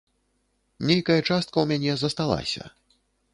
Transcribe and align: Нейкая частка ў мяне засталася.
Нейкая 0.89 1.17
частка 1.29 1.51
ў 1.61 1.65
мяне 1.73 1.93
засталася. 2.05 2.63